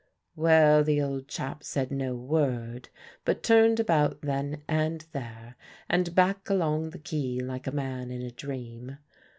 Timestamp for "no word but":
1.91-3.43